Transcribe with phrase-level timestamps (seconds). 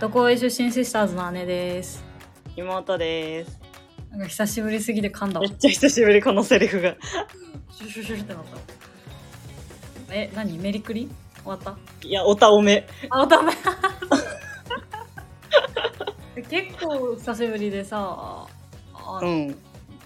[0.00, 2.04] どこへ出身シスターズの姉です。
[2.54, 3.58] 妹です。
[4.12, 5.58] なんか久しぶりすぎて噛んだわめっ。
[5.58, 6.96] ちゃ久しぶり、このセリフが。
[7.72, 8.44] シュシュシュってなっ
[10.08, 10.14] た。
[10.14, 11.08] え、何メリクリ
[11.42, 11.76] 終わった
[12.06, 12.86] いや、おたおめ。
[13.10, 13.52] あ、ダメ
[16.48, 18.46] 結構久しぶりでさ、
[18.94, 19.56] あうん。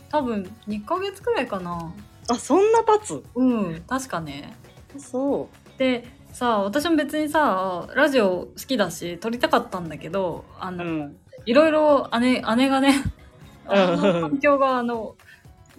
[0.08, 1.92] 多分2ヶ月くらいかな。
[2.28, 3.22] あ、そんな経つ？
[3.34, 4.54] うん、確かね。
[4.98, 10.72] そで、さ、私も別にさ、ラジオ好きだし、撮りたかったんだけど、あう。
[10.72, 11.16] の、うん。
[11.46, 12.94] いろいろ姉、姉がね、
[13.66, 15.16] 環境があの、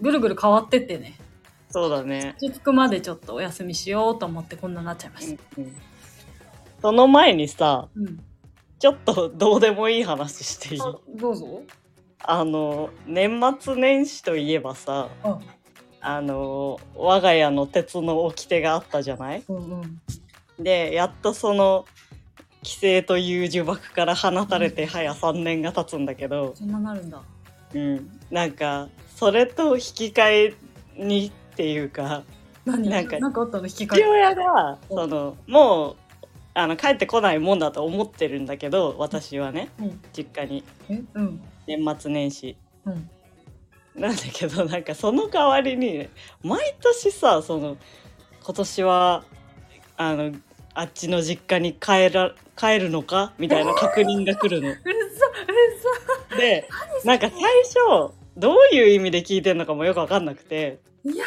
[0.00, 1.16] ぐるぐる変わってってね、
[1.70, 2.34] そうだね。
[2.40, 5.42] 落ち着くまでちょっとお休みしようと思ってこんなになっちゃいましうんた。
[5.58, 5.76] うん
[6.82, 8.20] その前にさ、うん。
[8.78, 10.80] ちょっとどうでもいい話していい？
[10.80, 11.62] あどうぞ。
[12.22, 15.38] あの、年末年始といえばさ、あ、
[16.00, 19.42] あの、我が家の鉄の掟があったじゃない？
[19.48, 20.00] うんうん。
[20.62, 21.84] で、やっとその、
[22.64, 27.22] 規制という呪縛から放たれて早3年が経つんだけど、そんななるんだ。
[27.74, 30.54] うん、なんかそれと引き換え
[30.96, 32.22] にっていうか
[32.64, 32.88] 何？
[32.88, 33.18] なんか
[33.68, 34.04] 父え。
[34.06, 35.96] 親がうんそのもう
[36.54, 40.00] あの帰ってこないもんだと思ってるんだけど私はねうん。
[40.16, 41.02] 実家にえ？
[41.14, 41.40] うん。
[41.68, 43.10] 年末年始うん。
[43.96, 46.10] なんだけどなんかその代わりにね
[46.42, 47.76] 毎年さその
[48.44, 49.24] 今年は
[49.96, 50.32] あの
[50.74, 53.32] あっちの実家に帰ら帰るのか？
[53.38, 54.68] みたいな確認が来るの。
[54.68, 54.80] うる
[56.30, 56.68] さ、で
[57.04, 60.80] なんか最初どういう意味で聞いてんのかもよく分かんなくて。
[61.04, 61.24] いや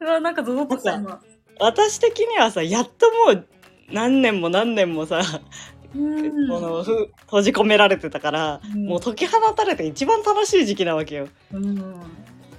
[0.00, 0.20] ー。
[0.20, 1.20] なんかゾゾッとした今。
[1.60, 3.46] 私的にはさやっともう
[3.90, 5.81] 何年も何年もさ、うん。
[5.92, 11.28] このふ閉じ込められてたから、うんもう解き放たれて一番楽しい時期なわけよ。
[11.52, 11.94] うん。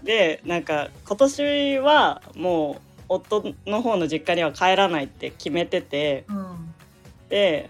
[0.03, 6.73] でなんか今年はもう夫の方の実家には帰らないって決めててうん。
[7.29, 7.69] で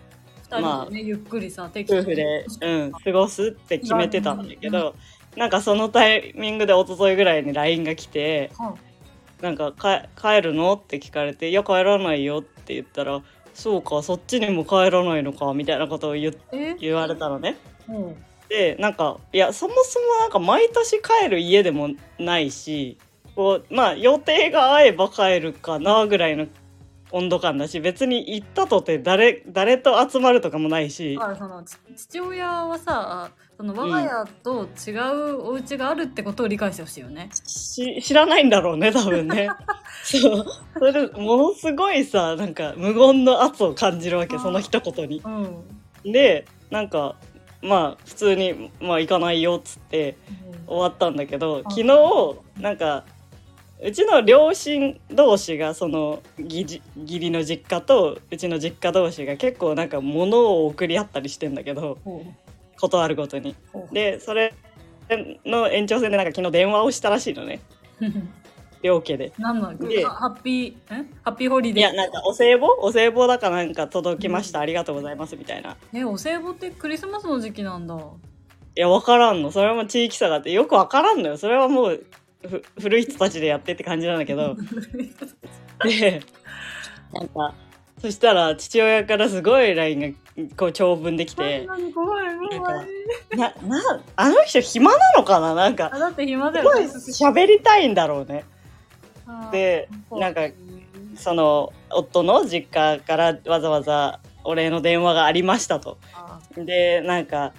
[0.52, 4.94] 二人でね、ゆっくりさ、夫婦で、うん、過ごすって決めてたんだけど、
[5.36, 8.76] なんかそのタイミングで一昨日ぐらいに LINE が来ては
[9.42, 13.22] 「なんかか帰るの?」って聞かれて「いや帰らないよ」って言ったら
[13.54, 16.34] 「そうかそっちにも帰らないのか」みたいなことを言
[16.80, 17.58] 言われたのね。
[17.88, 18.26] うん。
[18.50, 22.98] でなんかいやそもそもなんか毎年帰る家でもないし
[23.36, 26.48] こうまあ予定が合えば帰るかなぐらいの
[27.12, 31.18] 温度感だし別に行ったとて誰誰と集まるとかもないし
[31.96, 33.32] 父親はさ
[33.64, 37.30] その我が家と違うお家があるってことを理解してほしいよね。
[37.32, 39.48] し知らないんだろうね多分ね。
[40.04, 45.22] そうそれでものすごいさなんか無言の圧を感じるわけその一言に。
[46.04, 46.12] うん。
[46.12, 47.16] でなんか
[47.62, 50.18] まあ普通に「まあ行かないよ」っつって
[50.68, 51.88] 終わったんだけどん昨日
[52.60, 53.06] なんか
[53.82, 62.26] うちの両親同士がその義理の実家とうちの実家同士が結構なんか物を送り合ったりしてんだけどほ
[62.84, 63.56] ことあるごとに。
[63.94, 64.54] でそれ
[65.46, 67.62] の延長線でなんか昨日電話をしたらしいのね。
[68.84, 69.32] 両家で。
[69.38, 71.80] 何なのでハッピーんハッピーホリデー？
[71.80, 72.68] いやなんかお歳暮？
[72.80, 75.78] お歳暮だかなんか届きました、ありがとうございますみたいな。
[75.94, 77.96] えお歳暮ってクリスマスの時期なんだ。
[77.96, 79.50] いや分からんの。
[79.52, 81.38] それも地域差があってよく分からんのよ。
[81.38, 82.04] それはもう
[82.42, 84.58] ふ古い人たちでやってって感じなんだけど。
[85.88, 86.22] で
[87.14, 87.54] なんか
[88.04, 91.66] そしたら父親からすごい LINE がこう長文できて。
[91.66, 91.78] な
[93.38, 95.56] なあの人暇なのかな？
[95.56, 96.94] なんかあだって暇だすごいよね。
[96.94, 98.44] 喋りたいんだろうね。
[99.54, 100.42] でなんか
[101.16, 105.98] その夫の実家からわざわざお礼の電話がありましたと。
[106.14, 107.54] あでなんか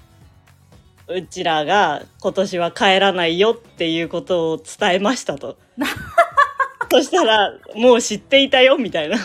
[1.08, 5.56] うちらが今年は帰らないよっていうことを伝えましたと。
[6.92, 9.16] そしたらもう知っていたよみたいな。
[9.16, 9.20] い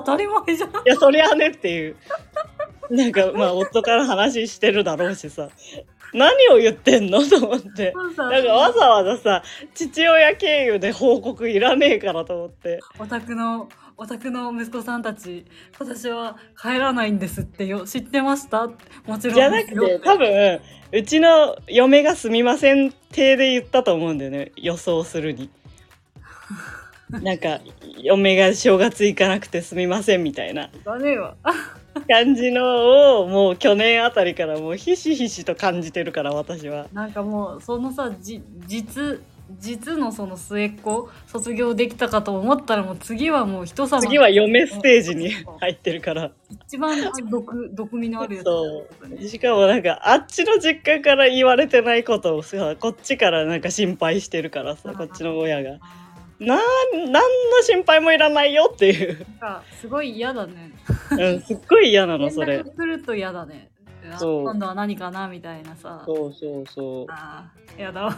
[0.00, 0.70] 当たり前じゃん。
[0.84, 1.96] やそりゃねっていう。
[2.90, 5.48] なんかまあ夫から話してるだろうしさ。
[6.14, 7.22] 何を言ってんの？
[7.26, 7.92] と思って。
[7.92, 9.42] なんかわざわざさ
[9.74, 12.80] 父親経由で報告いらねえからと思って。
[12.98, 15.44] お宅のお宅の息子さんたち
[15.78, 17.86] 今年は帰らないんですってよ。
[17.86, 18.66] 知ってました？
[19.06, 20.60] もちろんじゃなくて多分
[20.92, 24.52] うちの嫁がすみません体で言ったと思うんだよね。
[24.56, 25.48] 予想するに。
[27.22, 27.60] なんか
[27.98, 31.34] 嫁が正月行かなくてすみませんみたいなだねえわ
[32.08, 36.86] 感じのをもう去年あたりからもうひしひしと感じてるから私は。
[36.92, 39.20] なんかもうそのさじ実
[39.60, 45.30] 実のその末っ子卒業できたかと思ったらもう次はもう人様次は嫁ステージに
[45.60, 46.30] 入ってるから。
[46.50, 46.98] 一番
[47.28, 48.86] 毒毒味のあるやつそ
[49.20, 55.78] うしかもなんかあっちの実家から言われてないことをさこっちからなんか心配してるからさこっちの親が。
[56.46, 56.58] なん
[56.92, 57.22] 何の
[57.62, 59.26] 心配もいらないよっていう、
[59.80, 60.72] すごい嫌だね。
[61.10, 62.60] うん、すっごい嫌なの連それ。
[62.60, 63.70] 絡来ると嫌だね。
[64.12, 64.42] あそう。
[64.42, 66.02] 今度は何かなみたいなさ。
[66.06, 68.02] そうそうそあーやだ。
[68.04, 68.16] わ、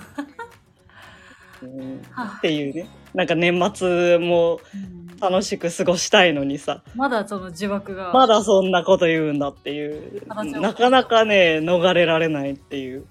[1.63, 2.89] う、うん、はっていうね。
[3.15, 5.05] なんか年末もうん。
[5.21, 6.83] 楽しく過ごしたいのにさ。
[6.95, 8.13] まだその呪縛が。
[8.13, 10.27] まだそんなこと言うんだっていう。
[10.61, 13.07] なかなかね逃れられないっていう。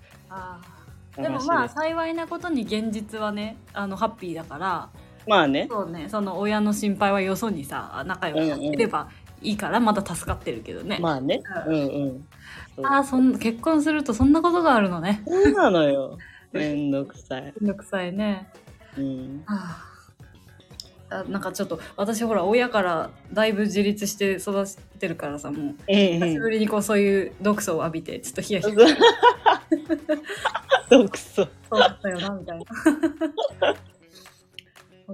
[1.15, 4.89] でもまあ幸いなことに現実はねあのハッピーだから
[5.27, 5.67] まあね。
[5.69, 6.07] そうね。
[6.09, 9.09] その親の心配はよそにさ仲良くやってれば
[9.41, 11.41] いいからまだ助かってるけどね、まあね。
[11.67, 11.75] うん。
[11.75, 12.27] うん
[12.81, 15.21] ああそん結婚するとそんなことがあるのね。
[15.27, 16.17] そうなのよ。
[16.51, 18.49] めんどくさい、めんどくさいね。
[18.97, 19.93] うん、はあ。
[21.09, 24.65] あなんかちょっと私ほら親からだいぶ自立して育っ
[24.99, 25.61] てるからさもう。
[25.61, 28.73] うん久しうぶりにこうそういう毒素を浴びてちょっとヒヤヒヤ。
[28.73, 28.75] ん
[30.89, 31.47] 毒素。
[31.69, 32.65] そうだったよなみたいな。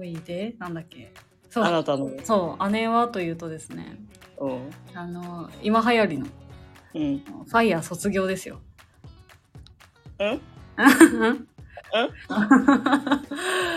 [0.00, 0.54] おいで？
[0.58, 1.12] なんだっけ？
[1.50, 1.64] そう。
[1.64, 2.70] あなたのそう。
[2.70, 3.98] 姉はというとですね。
[4.38, 4.48] う。
[4.48, 6.26] んあの今流行りの。
[6.94, 7.18] うん。
[7.18, 8.60] ファイヤー卒業ですよ。
[10.18, 11.94] うんうんフ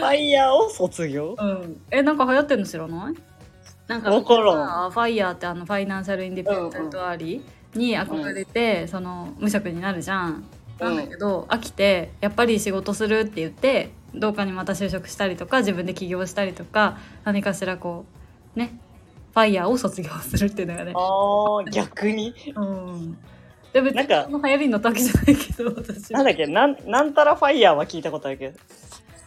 [0.04, 1.36] ァイヤーを卒業？
[1.38, 3.16] うん、えなんか流行ってるの知らない？
[3.88, 10.46] なんかファイヤーってあのファイナンシャルインディペンデントアリーに憧れて、その無職になるじゃん。
[10.80, 18.06] なんだけど、飽きてやっぱり仕事するって言ってどうかにまた就職したりとか自分で起業したりとか何かしらこ
[18.56, 18.80] うね
[19.34, 20.94] ファイヤーを卒業するっていうのがね。
[20.96, 22.36] ああ逆に？
[22.56, 23.18] うん、
[23.74, 26.14] で別なんかにその流行りの時じゃないけど私。
[26.14, 26.46] なんだっけ？
[26.46, 28.60] なんなんたらファイヤーは聞いたことあるけど。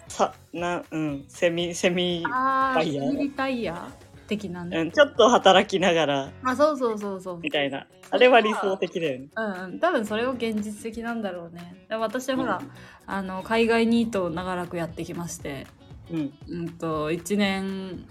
[0.08, 1.24] さなうん。
[1.28, 3.12] セミセミ、あファイヤー？
[3.12, 3.88] ミリタイヤ
[4.28, 6.32] 的なね、うん、ちょっと働きながら。
[6.44, 7.38] あそうそうそうそう。
[7.40, 7.86] みたいな。
[8.08, 9.26] あれは理想的だよね。
[9.34, 11.84] うんうん、多分それを現実的なんだろうね。
[11.88, 12.62] で私はほら、
[13.06, 15.66] あの海外ニートを長らくやってきまして。
[16.10, 16.32] うん。
[16.48, 18.04] うんと1年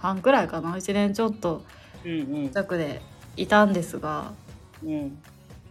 [0.00, 0.76] 半くらいかな。
[0.76, 1.64] 1年ちょっと
[2.04, 3.02] うん弱で
[3.36, 4.32] いたんですが
[4.82, 5.18] うんうん。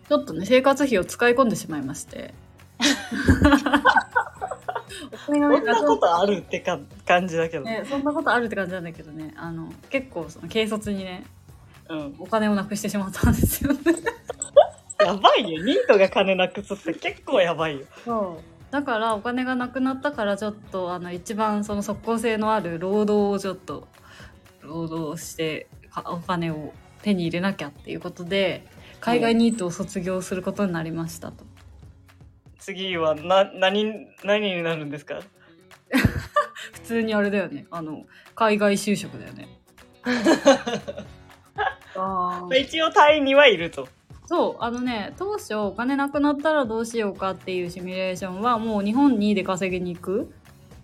[0.08, 2.34] ちょっとね生活費を使い込んでしまいまして。
[5.26, 9.34] そんなことあるってか感じだけど、ね、そんなことあるって感じなんだけどね。
[9.38, 11.24] あの結構その軽率にね
[11.90, 13.80] うん、お金をなくしてしまったんですよね。
[15.06, 15.64] やばいよ。
[15.64, 17.86] ニートが金なくすって結構やばいよ。
[18.06, 23.88] そうだからお金がなくなったからちょっとあの一番その即効性のある労働をちょっと
[24.62, 28.66] 労働してかお金を手に入れなきゃっていうことで
[29.02, 31.44] 海外ニートを卒業することになりましたと。
[32.60, 35.20] 次はな何何になるんですか？
[36.74, 39.50] 普通にあれだよねあの海外就職だよね。
[41.96, 43.88] あー一応タイにはいると
[44.32, 50.34] そうあのね当初お金なくなったらどうしようかっていうシミュレーションはもう日本に出稼ぎに行く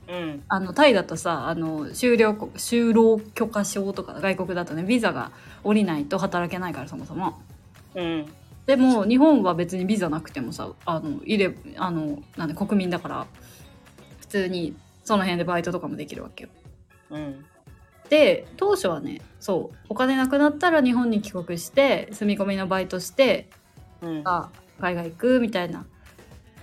[0.09, 5.31] うんあのタイだとさあの就労就労許可証とか外国だとねビザが
[5.63, 7.39] 下りないと働けないからそもそも。
[7.95, 8.25] うん
[8.65, 13.27] でも日本は別にビザなくてもさあのいれあのなんで国民だから
[14.19, 16.49] 普通にその辺でバイトとかもできるわけよ。
[17.11, 17.45] うん
[18.09, 23.49] で当初はねそうお金なくなったら日本に帰国して住み込みのバイトして
[24.01, 24.21] うん。
[24.25, 24.49] あ
[24.79, 25.85] 海外行くみたいな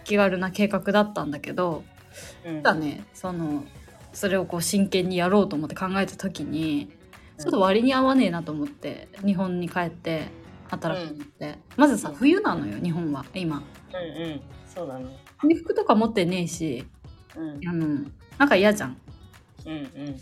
[0.04, 1.84] 気軽な計画だったんだけど
[2.44, 2.62] うん。
[2.62, 3.64] ただねその
[4.12, 6.90] それをこう真剣にやろうと思って考えた時に
[7.38, 10.28] ちょっと割に合わねえなと思って日本に帰って
[10.68, 12.14] 働くのって、まずさうん。
[12.14, 13.62] 冬なのよ日本は今。
[13.92, 14.40] うんうん。
[14.66, 15.06] そうだね。
[15.38, 16.84] 冬服とか持ってねえし
[17.36, 17.68] うん。
[17.68, 18.96] あのなんか嫌じゃん。
[19.66, 20.20] うんうん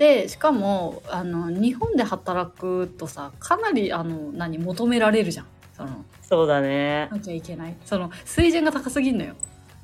[0.00, 5.46] でしかもあの日本で働くとさかなりあの何求められるじゃん。
[5.76, 7.10] そのそうだね。
[7.12, 7.76] なきゃいけない。
[7.84, 9.34] その水準が高すぎんのよ。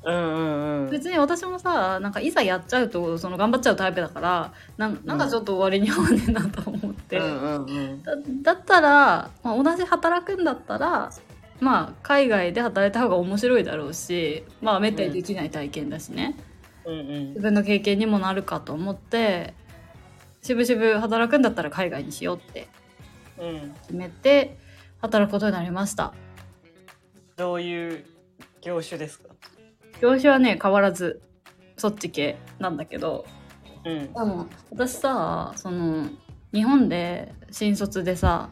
[0.03, 0.89] うんうんうん。
[0.89, 8.01] 別に私もさなんかいざやっちゃうとその頑張っちゃうタイプだからなんなんかちょっと割に合わねえなと思って、うんうんうん。
[8.01, 11.11] だだったら、まあ、同じ働くんだったら
[11.59, 16.35] まあ海外で働いた方が面白いだろうしまあめったにできない体験だしね、
[16.85, 17.27] うんうん。
[17.29, 19.53] 自分の経験にもなるかと思って
[20.47, 22.69] しぶしぶ働くんだったら海外にしようって
[23.37, 24.57] うん決めて
[25.01, 26.13] 働くことになりました。
[27.35, 28.05] どういう
[28.61, 29.35] 業種ですか？
[30.01, 31.21] 業種はね変わらず
[31.75, 33.25] そっち系なんだけど。
[33.85, 34.13] うん。
[34.13, 36.07] でも私さその
[36.53, 38.49] 日本で新卒でさ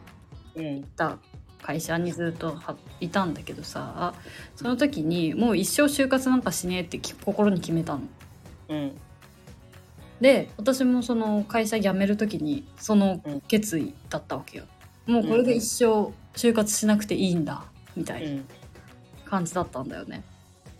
[0.54, 0.64] うん。
[0.64, 1.18] いた
[1.62, 4.14] 会社にずっとはいたんだけどさ
[4.54, 8.02] その時にもう一生就活なんかしねえってき心に決めたの。
[8.68, 8.98] うん
[10.20, 14.64] で私もその会社辞める時にその決意だったわけよ。
[15.06, 18.42] もうこれで一生就活しなくていいんだみたいな
[19.24, 20.24] 感じだったんだよね。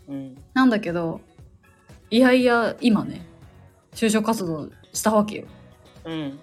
[0.09, 1.21] うんなんだけど
[2.11, 3.27] いやいや今ね
[3.93, 5.45] 就職活動したわけよ。
[6.05, 6.39] うん。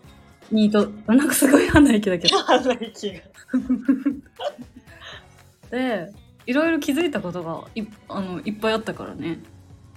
[0.51, 2.37] ニートなんかすごい鼻息だけど。
[2.37, 3.21] 鼻息が。
[5.71, 6.13] で
[6.45, 9.39] いろいろ気づいたことがいあのいっぱいあったからね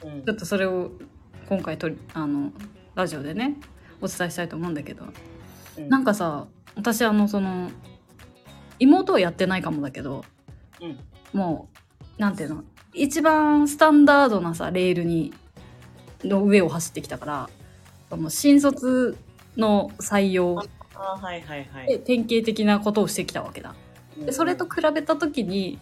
[0.03, 0.93] うんちょっとそれを
[1.49, 2.53] 今回とりあの
[2.97, 3.57] ラジオでね
[4.01, 5.05] お伝えしたいと思うんだけど。
[5.79, 5.89] うん。
[5.89, 7.71] なんかさ私あのその
[8.79, 10.25] 妹はやってないかもだけど
[10.81, 10.99] うん。
[11.39, 11.69] も
[12.19, 15.35] うなんていうの一番スタンダードなさレールに
[16.25, 17.49] の上を走ってきたか
[18.11, 19.17] らもう新卒
[19.57, 20.69] の採用で
[21.85, 22.01] い。
[22.01, 23.75] 典型的なことをしてきたわけだ。
[24.19, 25.79] でそれと比べた時に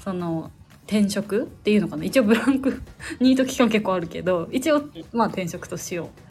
[0.00, 0.50] その
[0.86, 2.04] 転職っていうのかな。
[2.04, 2.82] 一応ブランク
[3.20, 4.82] ニート期間結構あるけど一応
[5.12, 6.06] まあ転職としよう。
[6.06, 6.25] うん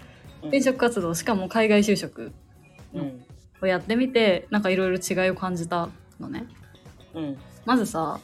[0.48, 2.32] 転職活動しかも海外就職
[2.94, 3.26] うん。
[3.62, 6.48] をやってみてなんかいろいろ違いを感じたのね。
[7.14, 7.38] うん。
[7.66, 8.20] まずさ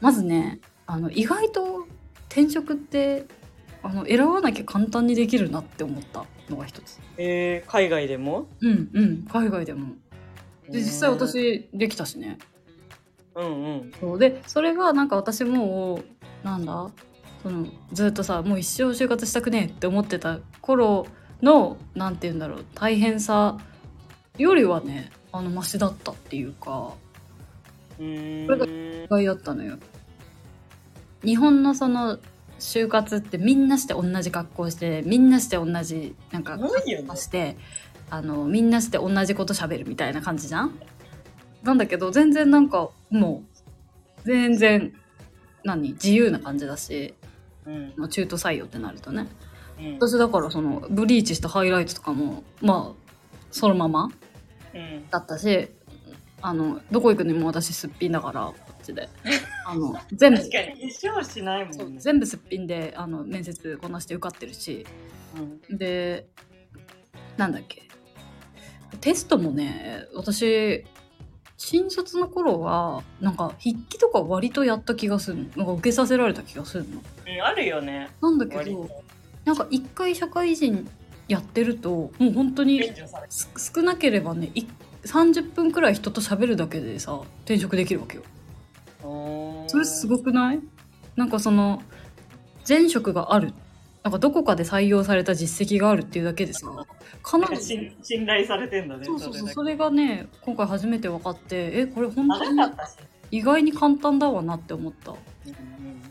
[0.00, 1.86] まずねあの意外と
[2.28, 3.26] 転職って
[3.82, 7.00] あの選ばなきゃ簡単にできるなって思ったのが一つ。
[7.16, 8.48] えー、海外でも？
[8.60, 9.94] うんうん海外でも。
[10.68, 12.38] で実際私できたしね。
[13.34, 13.92] うんうん。
[14.00, 14.18] そう。
[14.18, 16.04] でそれがなんか私もう
[16.44, 16.90] なんだ？
[17.42, 21.06] そのずっとさもう一生就活したくねえって思ってた頃
[21.42, 23.58] のなんて言うんだろう大変さ
[24.38, 26.94] よりはねあのマシだったっていうか
[27.98, 28.46] うーん。
[28.46, 29.78] これ意外だったのよ。
[31.24, 32.18] 日本のその
[32.58, 36.56] 就活ってみんなして同じ格好してみんなして同じなんか
[37.16, 37.56] して
[38.08, 40.78] あのみんなして同じこと喋るみたいな感じじゃん？
[41.64, 44.94] なんだけど全然なんかもう全然
[45.64, 47.14] 何自由な感じだし
[47.66, 47.92] うん。
[47.96, 49.26] まあ中途採用ってなるとね。
[49.78, 49.94] うん。
[49.94, 53.12] 私だからそのブリーチしたハイライトとかもまあ
[53.50, 54.10] そのまま
[54.74, 55.08] うん。
[55.10, 55.68] だったし
[56.40, 59.08] あのどこ行くにも私すっぴんだからこっちで。
[59.66, 60.38] あの全部。
[60.38, 62.00] 確かに化粧しないもんね。
[62.00, 64.86] 全部すっぴんであの面接こなして受かってるし。
[65.70, 65.78] うん。
[65.78, 66.26] で
[67.36, 67.82] なんだっけ。
[69.00, 70.84] テストもね私
[71.56, 75.44] 新卒の頃はなんか筆記とか割とやった気がするの。
[75.56, 76.96] なんか受けさせられた気がするの。
[76.96, 77.02] うん
[77.40, 78.10] あるよね。
[78.20, 78.88] なんだけど
[79.44, 80.88] なんか一回社会人
[81.28, 82.80] やってるともう本当に
[83.56, 84.64] 少なければねい
[85.04, 88.22] 30分くらい人と喋るだけでさ転職できるわけよ。
[89.66, 90.60] それすごくない？
[91.16, 91.82] なんかその
[92.68, 93.52] 前職がある。
[94.04, 96.66] なんかどこかで採用された実績があるっていうだけでさ
[97.22, 102.60] かなり信信頼されてんだねそうそうそうれそれがね今回初めて分かってえこれ本当に
[103.32, 105.10] 意外に簡単だわなって思った。
[105.10, 105.18] うん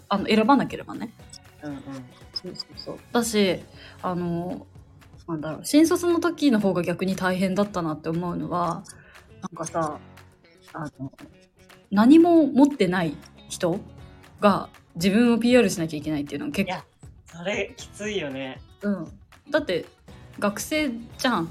[0.10, 1.14] あの選ばなければね。
[1.64, 1.80] うんうん。
[2.34, 3.00] そうそうそう。
[3.14, 3.62] だし
[4.02, 4.68] あの
[5.26, 8.84] なんだろう新卒の時の方が逆に大変だったなって思うのは
[9.42, 10.00] なんかさ
[10.74, 11.14] あの
[11.92, 13.16] 何も持ってない
[13.48, 13.80] 人
[14.42, 16.84] が自分を PR しなきゃいけないっていうのが結構いや
[17.26, 18.60] それきついよね。
[18.82, 19.08] うん、
[19.50, 19.86] だって
[20.40, 21.50] 学生じゃん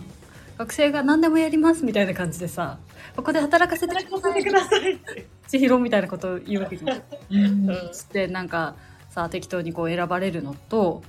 [0.60, 2.78] 学生が何でもやりますみたいな感じでさ
[3.16, 5.00] ここで働かせてください
[5.48, 7.02] 千尋みたいなことを言うわけじゃん。
[7.30, 7.90] うん。
[7.92, 8.76] つってなんか
[9.08, 11.02] さ適当にこう選ばれるのと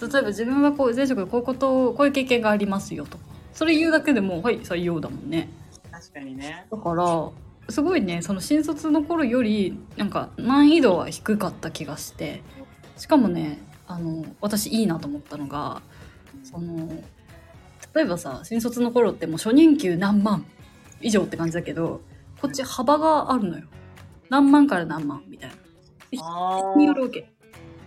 [0.00, 3.16] 例えば自分はこう前職でこういうことをこういう経験がありますよと。
[3.52, 5.50] それ言うだけでもうはい採用だもんね。
[5.92, 6.66] 確かにね。
[6.68, 7.30] だから
[7.68, 12.42] すごいねその新卒の頃よりなんか難易度は低かった気がして。
[12.96, 15.80] しかもねあの私いいなと思ったのが
[16.42, 16.88] その
[17.96, 20.44] 例えばさ新卒の頃ってもう初任給何万
[21.00, 22.02] 以上って感じだけど
[22.42, 23.64] こっち幅があるのよ。
[24.28, 25.56] 何万から何万みたいな。
[26.22, 27.32] あによるわけ。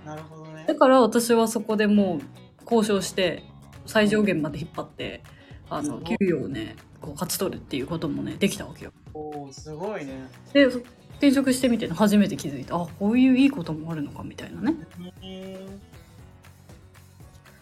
[0.03, 0.65] あなるほどね。
[0.67, 2.21] だから私はそこでもう
[2.63, 3.43] 交渉して
[3.85, 5.21] 最上限まで引っ張って
[5.69, 8.91] あの給与をねこう勝ち取るっていうこともねできたわけよ。
[9.13, 10.27] おおすごいね。
[10.53, 10.79] でそ
[11.17, 14.75] 転職してみてね初めて気づいたあこういういいこともあるのかみたいなね。
[14.97, 15.79] うん。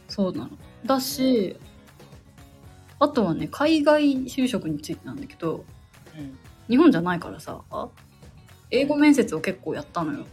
[0.08, 0.52] そうなの。
[0.86, 1.58] だし
[3.00, 5.66] あとはね海外就職についてなんだけど
[6.18, 6.38] うん。
[6.68, 7.62] 日本じゃないからさ
[8.72, 10.26] 英語面接を結構やったのよ。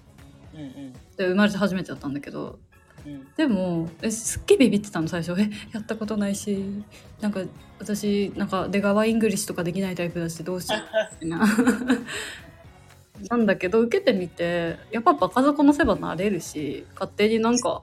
[0.54, 0.92] うんうん。
[0.92, 2.58] で生まれて初めてだったんだけど
[3.06, 3.26] うん。
[3.36, 5.40] でもえすっげえビビってたの最初。
[5.40, 6.64] えやったことないし
[7.20, 7.40] なんか
[7.78, 11.24] 私なんか出川 English とかできないタイプだしどうしよう。
[11.24, 11.46] みたいな。
[13.30, 17.82] なんだけど受けてみてやっぱ場数こなせば慣れるし勝手になんか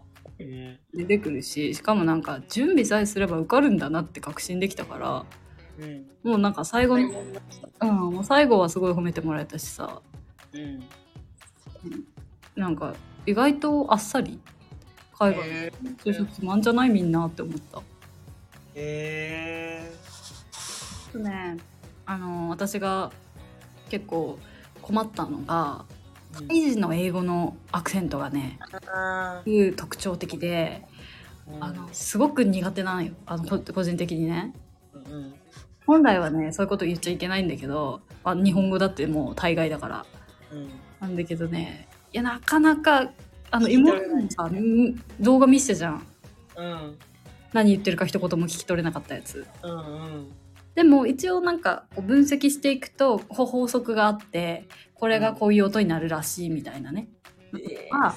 [0.50, 7.10] え出てくるししかもなんか準備さえすれば受かるんだなって確信できたからーもうなんか最後の、
[7.82, 10.02] うん、もう最後はすごい褒めてもらえたしさ。
[10.54, 10.84] うん。
[12.56, 12.94] なんか
[13.26, 14.40] 意外とあっさり
[15.18, 17.82] 海外へ就職つまんじゃないみんなって思った。
[18.76, 19.92] え
[21.16, 21.58] ね
[22.06, 23.12] あの私が
[23.90, 24.38] 結構
[24.82, 26.01] 困ったのがー
[26.34, 30.84] タイ人の英語のアクセントがねあいう特徴的で
[31.60, 33.14] あのすごく苦手なのよ。
[33.26, 34.54] あのこ個人的にね。
[34.94, 35.34] うんうん。
[35.86, 40.06] 本来はねそういうこと言っちゃいけないんだけど、あ、日本語だってもう大概だから。
[40.52, 40.70] うん。
[41.00, 43.12] なんだけどねいやなかなか
[43.50, 46.06] あの妹にさん動画見せてじゃん。
[46.58, 46.98] うん。
[47.54, 49.46] 何言ってるか一言も聞き取れなかったやつ。
[49.64, 49.82] うんう
[50.20, 50.32] ん。
[50.76, 54.68] でも一応なんか分析していくと法則があって
[55.02, 57.10] これがこういう音になるらしいみたいなね。
[57.56, 58.16] えあ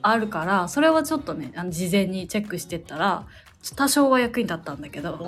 [0.00, 3.26] あるからそれはちょっとねあの事前にチェックしてったら
[3.74, 5.18] 多少は役に立ったんだけど。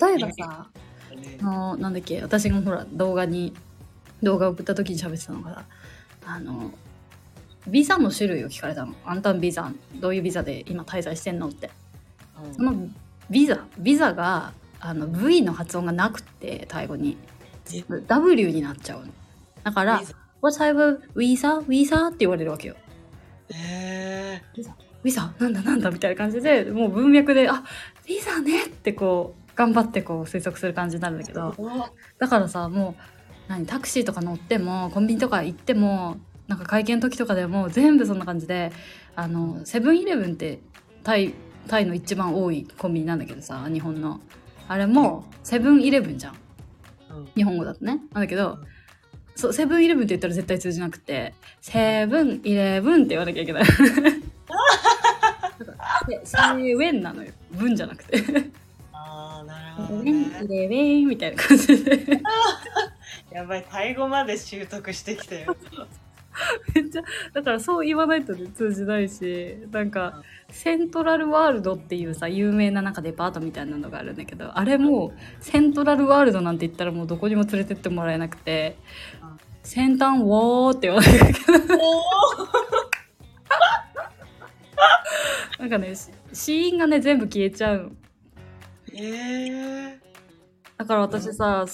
[0.00, 0.68] 例えばさ
[1.14, 3.54] ねあのなんだっけ私がほら動画に
[4.20, 5.64] 動画を送った時に喋ってたのが
[6.26, 6.72] あの
[7.68, 8.94] ビザの種類を聞かれたの。
[9.04, 11.70] あんたのビザどういうビザで今滞在してんのって。
[12.44, 12.54] うん。
[12.54, 12.88] その
[13.30, 17.16] ビザビザがあの V の発音がなくてタイ語に。
[17.72, 19.12] え？W になっちゃうの
[19.64, 20.02] だから
[20.40, 21.60] What type of visa?
[21.66, 22.08] Visa?
[22.08, 22.76] って言われるわけよ。
[23.50, 24.42] へ
[25.02, 25.62] ビザなんだ？
[25.62, 25.90] なんだ？
[25.90, 27.62] みたいな感じでもう文脈であ
[28.06, 31.50] ビザねってこう頑張ってこう推測する感じになるんだけど。
[31.50, 33.02] ーだからさもう
[33.48, 33.66] 何？
[33.66, 36.16] タクシーとか乗ってもコンビニとか行っても
[36.48, 38.72] なんか会見の時とかでも全部そんな感じで
[39.14, 40.60] あのセブンイレブンって
[41.04, 41.34] タイ
[41.68, 44.20] タイの一番多いコンビニなんだけどさ日本の。
[44.68, 46.34] あれもセブンイレブンじゃん。
[47.10, 47.26] うん。
[47.34, 48.00] 日本語だとね。
[48.12, 48.58] なんだけど
[49.34, 53.64] そうセブンイレブンって言ったら絶対通じなくてセブンイレブンって言わなきゃいけない。
[56.08, 56.36] でセ
[56.76, 57.32] ブンなのよ。
[57.52, 58.22] 文じゃなくて。
[58.92, 60.74] ああなるセブほどンイねレブ
[61.06, 62.20] ンみたいな感じで。
[63.30, 65.56] やばいタイ語まで習得してきたよ。
[66.74, 78.76] めっちゃだからそう言わないとね通じないしなんかセントラルワールドっていうさ有名ななんかデパートみたいなのがあるんだけどあれもセントラルワールドなんて言ったらもうどこにも連れてってもらえなくて
[79.21, 79.21] うん
[79.62, 81.68] 先端ウォーって言わないといけない
[85.58, 87.90] なんかねし死因がね全部消えちゃうの。
[88.94, 90.00] ええ
[90.76, 91.64] だから私さ、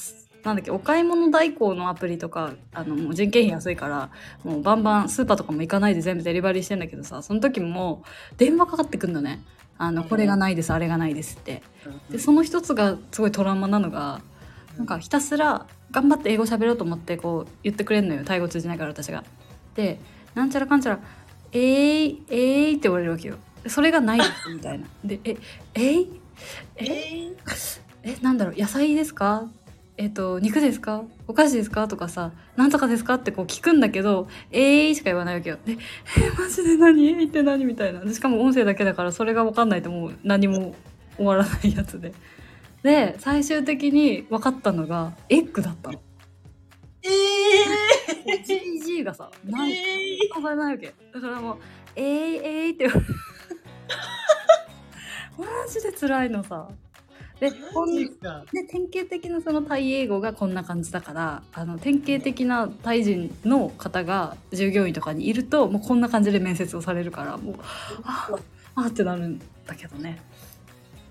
[0.45, 4.11] なんだっけお買い物代行のアプリとかあのもう人件費安いから
[4.45, 8.05] もうバンバンスーパーとかも行かないで全部デリバリーしてんだけどさその時も
[8.37, 9.43] 電話かかってくんのね。
[9.81, 11.63] あのこれがないですあれがないですって。
[12.11, 14.21] でその一つがすごいトラウマなのが
[14.79, 19.25] なんかひたすら頑張って英語喋ろうと思ってこう言ってくれんのよタイ語通じないから私が。
[19.75, 19.99] で
[20.35, 21.01] なんちゃらかんちゃら
[21.53, 23.37] 「えーいえーい」って言われるわけよ。
[23.65, 24.87] でそれがないですみたいな。
[25.05, 25.37] で「え
[25.75, 26.21] えーい
[26.77, 27.33] ええ
[28.05, 29.49] えなんだろう野菜ですか？
[29.97, 31.03] えっ、と肉ですか？
[31.27, 31.89] お菓子ですか？
[31.89, 33.15] とかさなんとかですか？
[33.15, 35.59] ってこう聞くんだけど「えーい」しか言わないわけよ。
[35.67, 35.73] で
[36.17, 37.09] 「えマジで何？
[37.09, 40.77] えーいって何?」みたいなでしかも音声だけだからそれが分かんないともう何も
[41.17, 42.13] 終わらないやつで。
[42.83, 46.01] で最終的に分かったのがエッグだったの。
[47.03, 47.09] え
[48.43, 50.95] GG がさえないえ分からないわけ。
[51.13, 51.59] だからもう
[51.97, 52.89] 「えーいえーい」って。
[55.39, 56.69] マジで辛いのさ。
[57.41, 58.11] でこんで
[58.69, 67.55] 典型的なそのタイ英語がこんな感じだからあの典型的なタイ人の方が従業員とかにいるともうこんな感じで面接をされるからもう
[68.03, 68.31] あ
[68.75, 70.21] あってなるんだけどね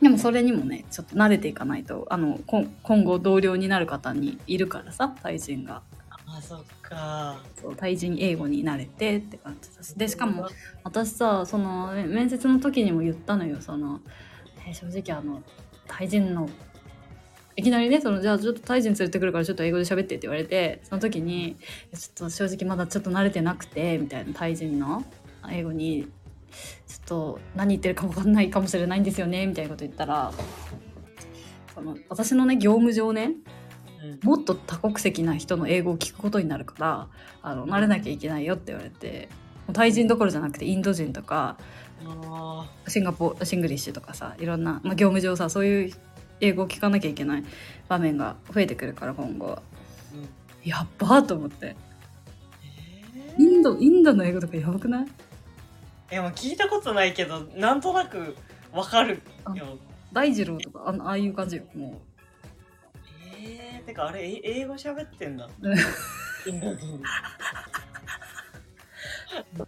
[0.02, 5.82] でもそれにもねちょっと慣れていかないとあの今後同僚になる方にいるからさタイ人が。
[6.30, 7.42] あそっか。
[7.60, 9.94] そうタイ人英語に慣れてって感じだし。
[9.96, 10.48] でしかも
[10.84, 13.62] 私さそのね面接の時にも言ったのよ。
[13.62, 14.02] その、
[14.68, 15.42] えー正直あの
[15.88, 16.50] タイ人の
[17.56, 21.56] いきなりねそのじゃあちょっとタイ人連れてくるからちょっと英語で喋ってって言われてその時に
[21.96, 25.04] 「ちょっと正直まだちょっと慣れてなくて」みたいなタイ人の
[25.50, 26.08] 英語に
[26.88, 30.32] 「ちょっと何言ってるか分かんないかもしれないんですよね」みたいなこと言ったら
[31.74, 33.32] その私のね業務上ね
[34.04, 34.20] うん。
[34.24, 37.08] もっと多国籍な人の英語を聞くことになるから
[37.42, 39.30] あの慣れなきゃいけないよって言われて
[39.74, 41.58] タイ人どころじゃなくてインド人とか
[42.06, 45.94] あシンガポ Singlish とかさいろんな、まあ、業務上さそういう
[46.40, 47.44] 英語を聞かなきゃいけない
[47.90, 49.58] 場面が増えてくるから今後。
[50.14, 50.70] うん。
[50.70, 51.76] やっばーと思って。
[52.64, 55.08] えインドインドの英語とかやばくない？
[56.10, 58.36] ーいやもう聞いたことないけどなんとなく
[58.72, 59.22] わかる
[59.56, 59.78] よ。
[60.14, 62.02] 大二郎とかあのああいう感じよも
[63.40, 65.50] えー、てかあれえ英語喋ってんだ。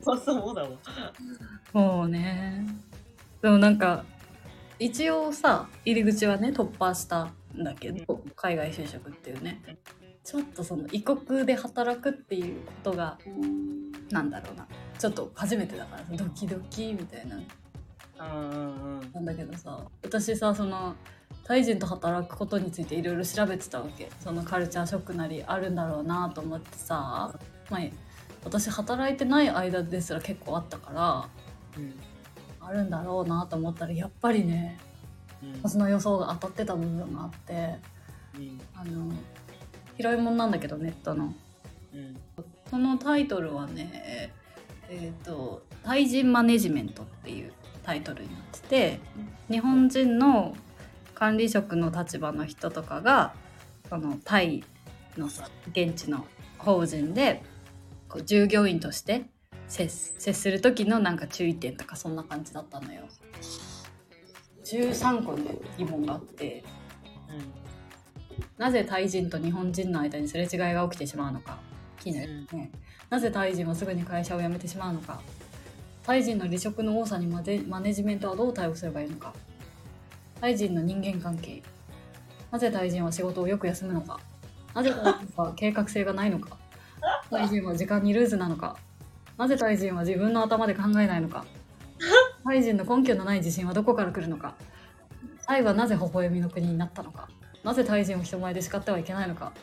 [0.02, 0.70] そうそうだわ。
[1.74, 2.66] うもうね。
[3.42, 4.06] でもなんか
[4.80, 7.24] 一応さ入り口はね突破した
[7.54, 9.62] んだけど海外就職っていうね
[10.24, 13.18] ちょっとその異国で働くっていうことが
[14.12, 14.68] なんだろうな。
[14.98, 17.38] ちょっと初めてだからドキドキみたいな。
[17.38, 19.12] うんうんうん。
[19.14, 20.96] なんだけどさ私さその
[21.44, 24.10] タイ人と働くことについていろいろ調べてたわけ。
[24.20, 27.34] そのカルチャーショックなりあるんだろうなと思ってさ、
[27.70, 27.82] まあ、
[28.44, 31.30] 私働いてない間ですら結構あったから
[31.78, 31.94] うん。
[32.60, 34.78] ああるんだろうなと思ったらやっぱりね
[35.42, 35.54] うん。
[35.64, 37.54] 私の予想が当たってた部分があって
[38.38, 38.62] うん。
[38.76, 39.12] あの
[40.00, 41.34] 広いもんなんだけどネットの。
[41.94, 42.18] うん
[42.70, 44.32] そのタイトルはね
[44.90, 49.00] えっ、と「対人マネジメント」っていうタイトルになってて
[49.50, 50.56] 日本人の
[51.16, 53.34] 管理職の立場の人とかが
[53.90, 54.64] そのタイ
[55.18, 56.28] のさ現地の
[56.60, 57.42] 法人で
[58.08, 59.26] こう従業員として
[59.68, 63.02] 接接する時のなんか注意点とかそんな感じだったのよ。
[64.64, 65.40] 13個の
[65.80, 66.64] 疑問があって。
[68.58, 71.58] なぜタイ人と日本人の間にすれ違いが起きてしまうのか
[72.00, 72.72] 気になるね、
[73.10, 75.22] なぜタイ人はすぐに会社を辞めてしまうのか
[76.06, 79.34] タイ人の離職の多さにマネマネジメントはどう対応すればいいのか
[80.40, 81.62] タイ人の人間関係
[82.52, 84.20] なぜタイ人は仕事をよく休むのか
[84.74, 86.58] なぜタイ人は計画性がないのか
[87.30, 88.78] タイ人は時間にルーズなのか
[89.38, 91.46] なぜタイ人は自分の頭で考えないのか
[92.44, 94.56] タイ人の根拠のない自信はどこから来るのか
[95.46, 97.28] タイはなぜ微笑みの国になったのか
[97.64, 99.54] なぜタイ人を人前で叱ってはいけないのか？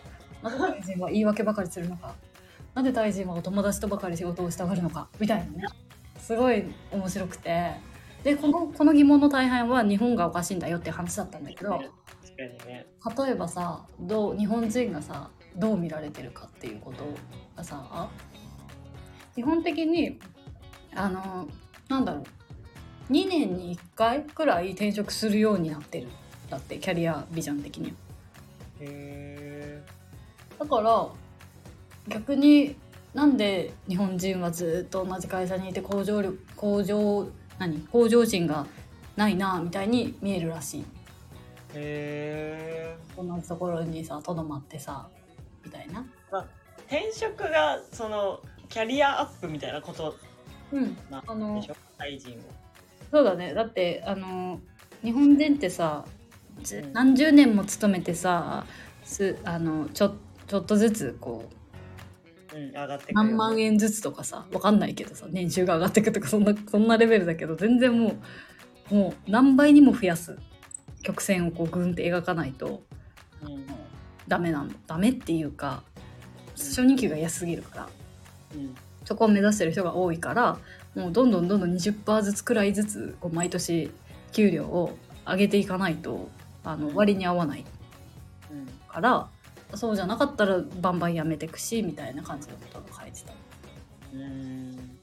[0.43, 2.15] なぜタイ人は言い訳ばかりするのか？
[2.75, 5.09] なぜタイ人はお友達とばかり仕事をしたがるのか？
[5.19, 5.65] みたいなね。
[6.19, 7.73] すごい面白くて。
[8.23, 11.79] でこのこの疑問の大半は日本がおかしいんだよっていう話だったんだけど
[12.37, 17.05] 例えばさどう日本人がさどう見られてるかっていうこと
[17.57, 18.11] がさ
[19.37, 20.19] 基本的に
[20.97, 21.47] あの
[21.89, 22.25] なんだろう。
[23.13, 26.09] 2年に1回くらい転職するようになってる
[26.51, 27.95] だってキャリアビジョン的には。
[28.81, 29.83] へ
[30.59, 31.09] だから
[32.09, 32.77] 逆に
[33.15, 37.29] なんで日本人はずっと同じ会社にいて向上力向上
[37.59, 38.67] 何向上心が
[39.17, 40.85] ないなみたいに見えるらしい。
[41.75, 45.09] えへ同じところにさとどまってさ
[45.65, 46.05] みたいな。
[46.87, 50.17] 転職がそのキャリアアップみたいなこと
[50.73, 50.97] うん。
[51.11, 51.77] なんでしょ？
[51.99, 52.43] タイ人を。
[53.11, 53.55] そうだね。
[53.55, 54.61] だってあの
[55.03, 56.05] 日本人ってさ
[56.93, 58.67] 何十年も勤めてさ
[59.05, 60.15] すあのちょ
[60.47, 61.49] ちょっとずつこ
[62.53, 68.15] ううん上がって何万円ずつとかさわかんないけどさ年収が上がっていくとかそんなそんなレベルだけど全然も
[68.91, 70.39] うもう何倍にも増やす
[71.03, 72.83] 曲線をこうグンって描かないと
[73.43, 73.67] うん。
[74.27, 75.85] ダメなのダメっていうか
[76.57, 77.89] 初任給が安すぎるから
[78.55, 78.75] うん。
[79.05, 80.59] そこを目指してる人が多いから
[80.97, 83.91] もうどんどんどんどん20%ずつくらいずつこう毎年
[84.33, 86.29] 給料を上げていかないと
[86.67, 87.65] あの割に合わない
[88.51, 89.29] うんから
[89.75, 93.33] そうじゃなかったらバンバンやめてくしみたいな感じのことが書いてた。
[94.15, 94.99] うん。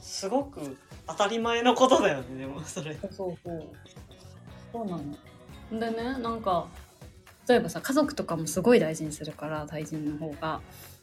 [0.00, 2.94] すごく当たり前のことだよねでもそれ。
[2.94, 3.64] そうそう
[4.72, 4.86] そう。
[4.86, 5.80] なの。
[5.80, 6.66] でねなんか
[7.48, 10.56] 例えばさ家族とかもすごい大事にするから対人の方が。
[10.56, 10.95] うん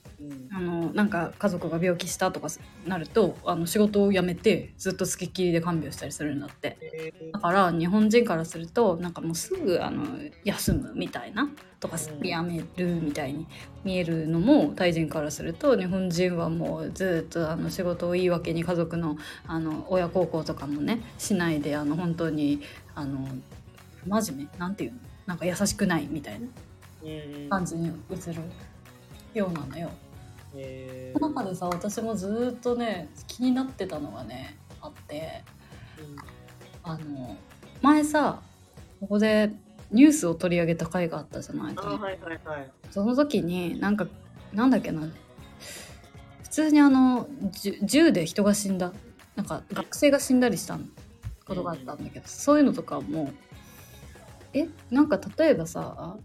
[0.51, 2.47] あのなんか家族が病気したとか
[2.85, 6.77] なるとあの仕事を辞めてずっと付きっきりで看病したりするんだって。
[6.81, 10.05] へだから日本人からするとなんかもうすぐあの
[10.43, 11.49] 休むみたいな
[11.79, 13.47] とかうん辞めるみたいに
[13.83, 22.61] 見えるのもタイ人からすると日本人はもうずっとあの仕事を言い訳に家族のあの親孝行とかもねしないであの本当に
[22.95, 23.27] あの
[24.05, 26.47] 真面目なんていうのなんか優しくないみたいな
[27.03, 27.49] うん。
[27.49, 28.41] 感じに映る
[29.33, 29.89] ようなのよ。
[30.55, 35.43] へその中でさ私もずっとね気になってたのがねあって
[36.83, 37.37] あの
[37.81, 38.41] 前さ
[38.99, 39.51] ここで
[39.91, 41.73] ニュースを取り上げた回があったじゃない？
[41.77, 42.71] あはいはいはい。
[42.89, 44.07] その時になんか
[44.53, 45.01] なんだっけな
[46.43, 47.27] 普通にあの
[47.83, 48.91] 銃で人が死んだ
[49.35, 50.79] なんか学生が死んだりした
[51.45, 53.31] ことがあったんだけど、そういうのとかも
[54.53, 56.17] えなんか例えばさ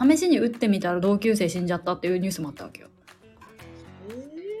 [0.00, 2.88] 試しに撃ってみたら同級生死んじゃったっていうニュースもあったわけよ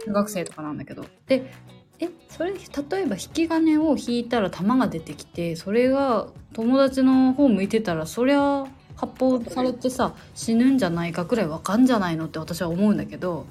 [0.06, 1.52] 中学生とかなんだけどで
[1.98, 2.58] えそれ例
[3.02, 8.66] えば引き金を引いたら弾が出てきてそれが友達の方向いてたらそりゃ
[8.96, 13.46] 発砲されてさ死ぬんじゃないかくらいわかんじゃないのって私は思うんだけど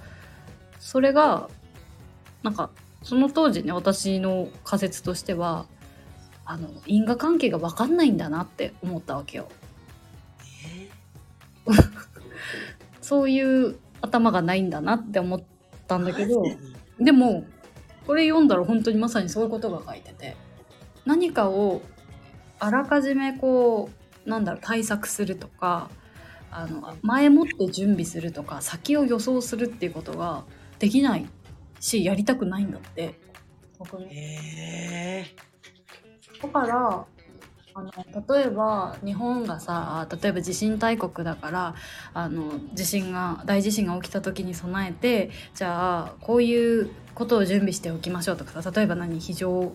[0.80, 1.50] それが
[2.44, 2.70] なんか
[3.04, 5.65] その当時ね私の仮説としては
[6.46, 9.48] あの因果関係がわかんないんだなって思ったわけよ。
[13.02, 15.41] そういう頭がないんだなって思っ
[15.88, 16.43] たんだけど
[17.00, 17.45] でも
[18.06, 20.36] これ読んだら本当にまさにそういうことが書いてて
[21.06, 21.82] 何かを
[22.60, 23.89] あらかじめこ
[24.26, 25.89] うなんだろう対策するとか
[26.52, 30.45] あの前もって準備するとか先を予想するっていうことが
[30.80, 31.28] できない
[31.80, 33.19] しやりたくないんだって
[33.78, 35.26] 僕もへ
[36.41, 37.06] だから
[37.78, 37.92] あの
[38.36, 41.76] 例えば日本がさ例えば地震大国だから
[42.14, 49.74] あの地震が大地震が起きた時に備えてじゃあこういうことを準備しておきましょうとかさ例えば何非常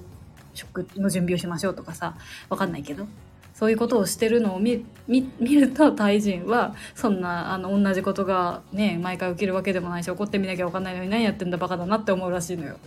[0.55, 2.17] 食の準備をしましょうとかさ
[2.49, 3.07] わかんないけど
[3.53, 12.79] そういうことをしてるのを見るとタイ人はそんなあの同じことがね毎回起きるわけでもないし怒ってみなきゃわかんないのに何やってんだバカだなって思うらしいのよ。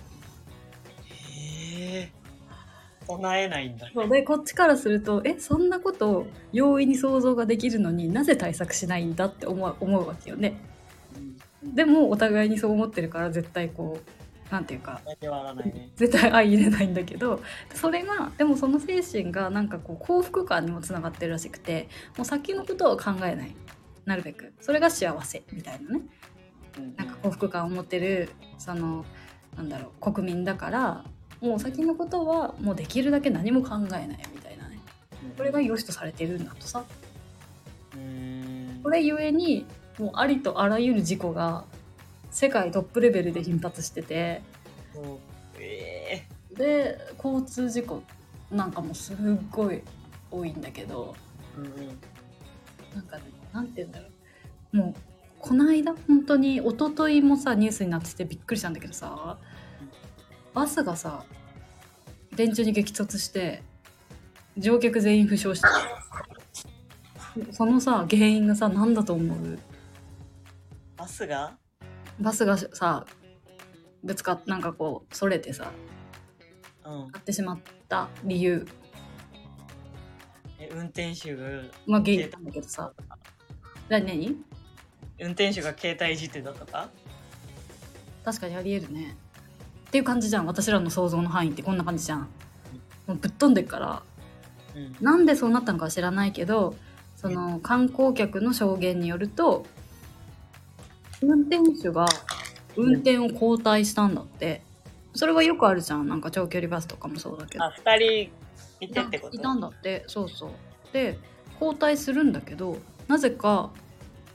[3.08, 3.90] 唱えないんだ。
[3.94, 4.10] そう。
[4.10, 10.58] でこっちからするとえそんなことを容易に想像ができるのになぜ対策しないんだって思う思うわけよね。
[11.64, 15.02] でもお互いにそう思ってるから絶対こうなんていうか
[15.96, 17.42] 絶対相入れないんだけど
[17.74, 21.88] それがでもその精神がなんかこう幸福感にもつながってるらしくて
[22.18, 23.56] もう先のことを考えない。
[24.06, 24.54] なるべく。
[24.60, 26.02] それが幸せみたいなね。
[26.98, 29.06] なんか幸福感を持ってるその
[29.56, 31.06] なんだろう国民だから
[31.44, 34.80] もう先のことはもうできるだけ何も考えないみたいなね。
[35.38, 36.86] これが良しとされてるんだとさ。
[37.96, 38.80] うん。
[38.82, 39.66] これゆえに
[40.00, 41.66] もうありとあらゆる事故が
[42.32, 44.42] 世界トップレベルで頻発してて。
[46.56, 48.04] で交通事故
[48.52, 49.16] なんかもすっ
[49.50, 49.82] ごい
[50.32, 51.14] 多いんだけど。
[51.58, 52.00] えうんうん
[52.96, 54.06] なんかねなんて言うんだろ
[54.74, 54.78] う。
[54.78, 54.96] もう
[55.40, 59.38] この間本当に一昨日もさニュースになっててびっくりしたんだけどさ
[60.54, 61.24] バスがさ
[62.36, 63.64] 電柱に激突して
[64.58, 65.70] 乗客全員負傷した。
[67.52, 69.60] そのさ原因がさ何だと思う？
[70.96, 71.58] バスが？
[72.20, 73.06] バスがさ
[74.04, 75.72] ぶつかっなんかこうそれてさ
[76.86, 77.12] うん。
[77.12, 78.68] 買ってしまった理由。
[80.60, 81.46] え運転手が？
[81.88, 82.94] まあ原因だけどさ。
[83.90, 84.44] 何何？
[85.20, 86.90] 運転手が携帯いじってたとか？
[88.24, 89.18] 確かにありえるね
[89.94, 90.48] っていう感じじゃん。
[90.48, 92.22] 私らの想像の範囲ってこんな感じじゃん。
[93.06, 94.02] もうぶっ飛んでっから。
[94.76, 94.96] うん。
[95.00, 96.76] なんでそうなったのかは知らないけど
[97.16, 99.68] その観光客の証言によると
[101.22, 102.08] 運転手が
[102.76, 104.64] 運転を交代したんだって。
[105.14, 106.08] それはよくあるじゃん。
[106.08, 107.64] なんか長距離バスとかもそうだけど。
[107.64, 108.32] あ二人
[108.80, 109.38] いてってこと？
[109.38, 110.06] いたんだって。
[110.08, 110.52] そうそう。
[110.92, 111.20] で
[111.62, 113.70] 交代するんだけどなぜか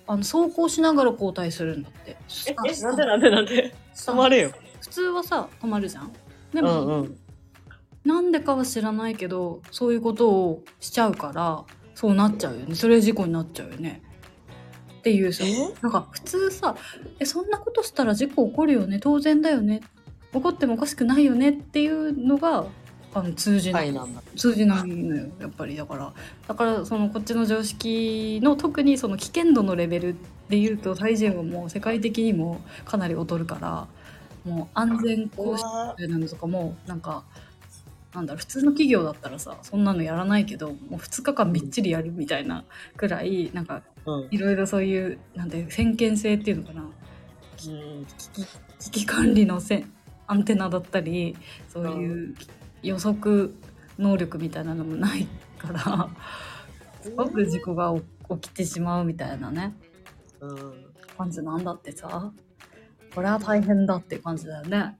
[0.06, 2.16] あの走行しながら交代するんだって。
[2.46, 3.74] ええなんでなんでなんで？
[3.96, 6.12] 止まれよ普通はさ止まるじゃん。
[6.52, 7.18] でうも、んうん。
[8.04, 11.64] なんでかは知らないけどそういうことをしちゃうから
[11.94, 12.74] そうなっちゃうよね。
[12.74, 14.02] それ事故になっちゃうよね。
[14.98, 15.44] っていうさ。
[15.44, 15.74] え？
[15.82, 16.76] なんか普通さ
[17.20, 18.98] えそんなことしたら事故起こるよね。
[18.98, 19.82] 当然だよね。
[20.32, 21.50] 起こってもおかしくないよね。
[21.50, 22.66] っていうのが
[23.14, 23.94] あの通じな、はい
[24.36, 25.28] 通じないのよ。
[25.40, 25.76] やっぱり。
[25.76, 26.12] だから
[26.46, 30.16] だからそのこっちの常識の特にその危険度のレベル
[30.48, 33.88] でいうとタイ人はもう世界的にもかなり劣るから
[34.48, 37.24] もう安全講師怖みたいなのとかもなんか
[38.14, 42.64] なんだろう普通の企業だったらさそんなのやらないけどもう2日間みっちりやるみたいな
[42.96, 44.28] くらいなんかうん。
[44.30, 46.82] いろいろそういうなんて先見性っていうのかな。
[46.82, 48.06] うん。
[48.06, 48.46] 危機
[48.78, 49.84] 危機管理のせ
[50.26, 51.36] アンテナだったり
[51.68, 52.34] そういう
[52.82, 53.54] 予測
[53.98, 55.26] 能力みたいなのもない
[55.58, 56.10] から
[57.02, 57.94] すごく事故が
[58.30, 59.74] 起きてしまうみたいなね。
[60.40, 60.84] うん。
[61.16, 62.32] 感じなんだってさ
[63.18, 64.96] これは大変だっていう感じだよね。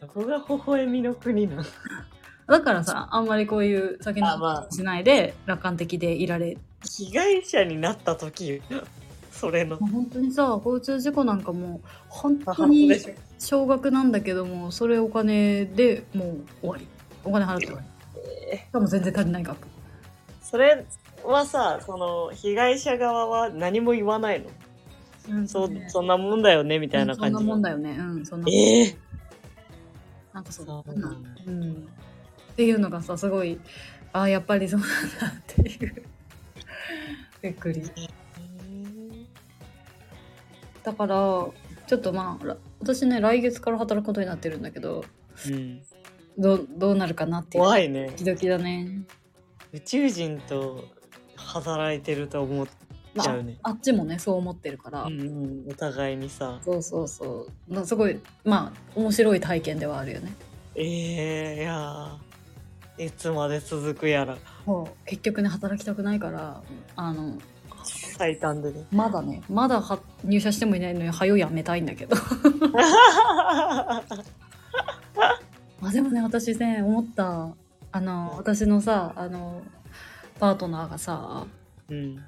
[0.00, 1.64] どこが微笑みの国なの。
[2.48, 4.74] だからさあんまりこういう先のあまあ。
[4.74, 8.62] しないで楽観的でいられ被害者になった時よ。
[9.30, 9.76] それの。
[9.76, 12.90] 本当にさ交通事故なんかもう本当母に
[13.38, 16.88] 少額なんだけどもそれお金でもう終わり。
[17.22, 17.86] お金払って終わり。
[18.50, 19.68] えしかも全然足りない額。
[20.42, 20.84] それ
[21.22, 24.50] はさその被害者側は何も言わないの、
[25.46, 27.96] そうそんなもんだよねみたいな感じそんなもんだよね。
[27.98, 28.96] うんそんなええ
[30.32, 31.10] なんかそうそうな。
[31.10, 33.60] んだうん、っていうのがさすごい
[34.12, 36.02] ああやっぱりそうなんだっていう。
[37.42, 37.82] びっくり。
[40.82, 41.16] だから
[41.86, 45.04] ちょっとまあら私ね来月から働くことになってるんだけど
[45.48, 45.82] うん、
[46.38, 47.64] どうどうなるかなっていう。
[47.64, 48.06] 怖いね。
[48.08, 49.02] ドキドキだね、
[49.72, 50.84] 宇宙人と
[51.36, 52.66] 働いてると思っ
[53.14, 56.58] まあね、あっちもねそう思ってるから、うんうん、お互いにさ。
[56.64, 57.74] そうそうそう。
[57.74, 60.34] なすごいまあ面白い体験ではあるよね。
[60.74, 63.06] ええいやー。
[63.06, 64.38] いつまで続くやら。
[65.06, 66.62] 結局ね働きたくないから
[66.96, 67.38] あの
[67.84, 68.86] 最短でね。
[68.90, 72.16] まだねまだは入社してもいないのに早やめたいんだけど。
[75.84, 77.50] あでもね私ね思った。
[77.94, 79.62] あの私のさあの
[80.40, 81.44] パートナーがさ
[81.90, 82.24] うん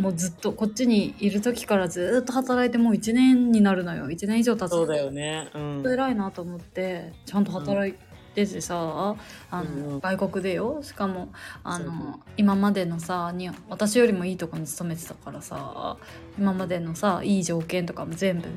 [0.00, 4.06] もうずっとこっちにいる時からずっと働いてもう1年になるのよ。
[4.06, 4.70] 1年以上経つ。
[4.70, 5.48] そうだよね。
[5.54, 5.84] うん。
[5.86, 9.16] 偉いなと思ってちゃんと働いててさ、
[9.50, 10.00] あのうんうん。
[10.00, 10.82] 外国でよ。
[10.82, 11.28] しかも
[11.64, 15.98] あの今までのさに私よりもいいとこに勤めてたからさ
[16.38, 18.48] 今までのさいい条件とかも全部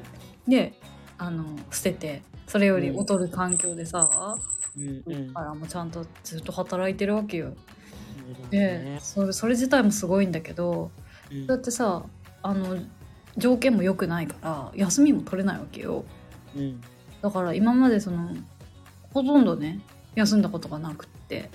[0.48, 0.80] で
[1.18, 4.38] あの捨ててそれより劣る環境でさ、
[4.78, 5.28] うんうん。
[5.34, 7.54] だからもうちゃんとずっと働いてるわけよ。
[8.50, 8.98] でね。
[9.02, 11.03] それそれ自体もすごいんだけどうん
[11.48, 12.04] だってさ
[12.42, 12.78] あの
[13.38, 16.06] 条件も良くないから休みも取れないわけよ。
[16.56, 16.82] うん。
[17.22, 18.30] だから今までその
[19.12, 19.80] ほとんどね
[20.16, 21.50] 休んだことがなくって。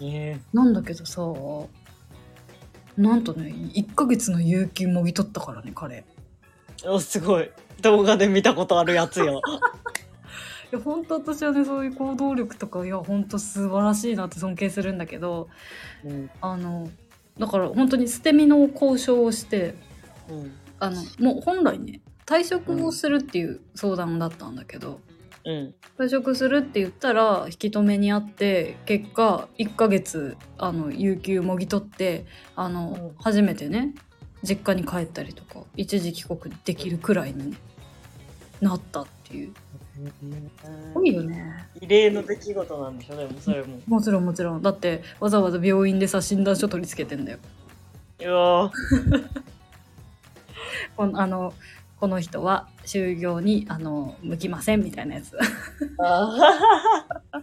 [0.00, 1.22] ねなんだけどさ
[2.96, 6.04] なんとね1ヶ月の有給もぎ取ったからね彼。
[6.86, 7.50] おすごい。
[7.80, 9.40] 動画で見たことあるやつよ。
[10.72, 15.48] いや本当私はねそういう行動力とかいや本当素晴らしいなって尊敬するんだけど
[16.04, 16.30] うん。
[16.40, 16.90] あの
[17.38, 19.74] だから本当に捨て身の交渉をして
[20.28, 20.52] うん。
[20.80, 25.00] あのもう本来ね退職をするっていう相談だったんだけど、
[25.44, 33.22] うん退職するって言ったら引き止めにあって結果1ヶ月あの有給もぎ取ってあの、うん。
[33.22, 33.94] 初めてね
[34.42, 37.56] 実家に帰ったりとか一時帰国できるくらいに、ね、
[38.60, 39.54] なったっていう
[39.94, 40.00] す
[40.92, 41.66] ごいよね。
[41.80, 43.16] 異例の出来事なんでしょ？
[43.16, 43.78] でもそれも。
[43.86, 44.62] もちろんもちろん。
[44.62, 47.38] だってわざわざ病院でさ診断書取り付けてんだよ。
[48.24, 48.72] うわ
[50.96, 51.52] このあの
[52.00, 55.36] この人は就業にあの向きませんみたいなやつ。
[55.98, 56.36] あ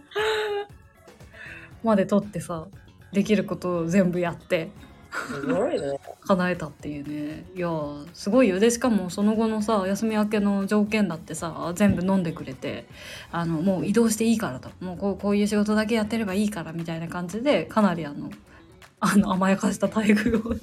[1.82, 2.66] まで取ってさ
[3.12, 4.70] できることを全部やって
[5.12, 6.00] すごいね。
[6.22, 7.44] 叶えたっていうね。
[7.54, 8.58] いやーすごいよ。
[8.58, 12.86] でしかもその後のさ休み明けの条件だってさ全部飲んでくれて
[13.30, 14.70] あのもう移動していいからと。
[14.80, 18.30] もうこうこういう仕事だけやってればいいからみたいな感じでかなりあの
[19.00, 20.54] あの甘やかした待遇を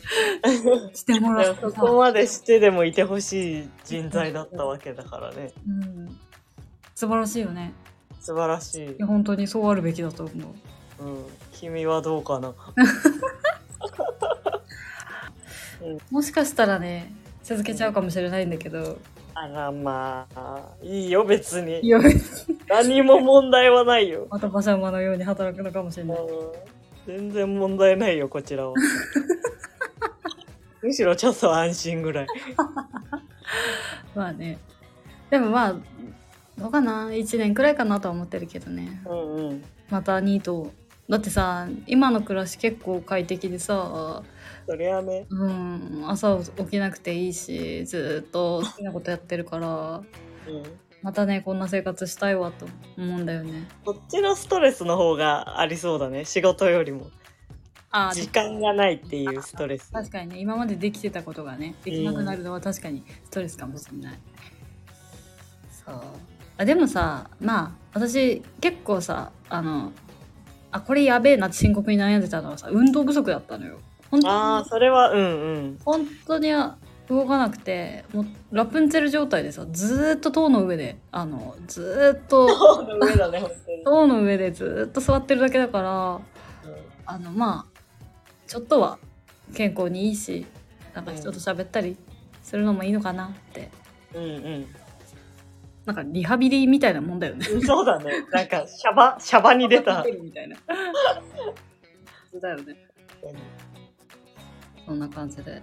[0.96, 5.52] してもらってさ、そこまでしてでもいてほしい人材だったわけだからね。
[5.68, 6.18] うん、
[6.96, 7.74] 素晴らしいよね。
[8.22, 9.04] 素晴らしい。
[9.04, 10.34] 本当にそうあるべきだと思
[11.00, 11.06] う。
[11.06, 12.54] うん、君はどうかな
[16.12, 18.98] もしかしたらね続けちゃうかもしれないんだけど。
[19.34, 21.80] あらまあいいよ別に。
[21.80, 22.00] いや
[22.68, 26.10] 何も問題はないよ、また馬車馬のように働くのかもしれうん。
[26.10, 26.18] ない、
[27.08, 28.74] 全然問題ないよこちらは。
[30.82, 32.28] むしろちょっと安心ぐらい。
[34.16, 34.58] まあね。
[35.30, 35.76] でもまあ
[36.58, 37.10] どうかな。
[37.10, 39.02] 1年くらいかなとは思ってるけどね。
[39.06, 39.64] うんうん。
[39.90, 40.72] またニート。
[41.10, 44.22] だってさ今の暮らし結構快適でさ
[44.70, 49.68] そりゃねうん朝起きなくていいしずっと好きなことやってるから。
[49.98, 50.04] うん。
[51.02, 53.68] またねこんな生活したいわと思うんだよね。
[53.84, 57.08] こっちのストレスの方がありそうだね仕事よりも。
[57.90, 59.92] あ時間がないっていうストレス。
[59.92, 64.20] 確かにね今までできてたことがねできなくなるのは確かにストレスかもしれない、
[65.84, 65.96] そう。
[66.58, 69.94] あでもさまあ私結構さあの
[70.72, 73.80] あこれやべえなって深刻に悩んでたのはさ運動不足だったのよ
[74.12, 75.80] 本当ああにそれはうんうん。
[75.84, 76.50] 本当に
[77.10, 83.84] 動かなくてもうラプンツェル状態でさずーっと塔の上であのずーっと塔の上だね本当に。
[83.84, 86.20] 塔の上でずーっと座ってるだけだから
[87.06, 87.80] あのまあ
[88.48, 89.00] ちょっとは
[89.56, 90.46] 健康にいいし
[90.94, 91.98] なんか人と喋ったり
[92.44, 93.70] するのもいいのかなって、
[94.14, 94.66] うんうん。
[95.86, 97.48] なんかリハビリみたいなもんだよね。
[97.48, 98.26] うんそうだね。
[98.32, 100.04] なんかシャバシャバに出た。
[100.22, 100.58] みたいな。
[102.42, 102.76] だよね。
[104.90, 105.62] そんな感じで。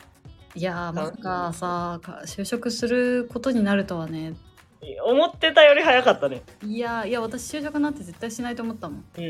[0.54, 4.34] いやーまさかさか就職することになるとはね。
[5.04, 6.42] 思ってたより早かったね。
[6.62, 9.04] いやーいや私就職なんて絶対しないと思ったもん。
[9.18, 9.24] うん。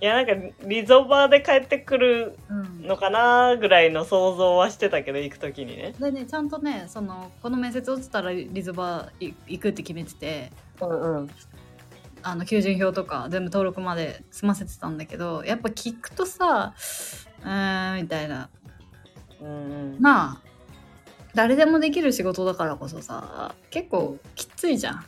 [0.00, 0.34] いやなんか
[0.66, 5.94] リゾバーで帰ってくるうん、のかなぐらいの想像はしてたけど行く時にね。
[5.98, 10.52] でねちゃんとねそのこの面接落ちたらリゾバ行くって決めてて。
[10.82, 11.30] うんうん。
[12.20, 16.74] あの求人票とか全部登録まで済ませてたんだけどやっぱ聞くとさ
[17.44, 18.50] うーんみたいな
[19.40, 19.50] うんう
[19.96, 19.96] ん。
[20.00, 20.48] まあ
[21.34, 25.04] 誰でもできる仕事だからこそさ結構きついじゃん。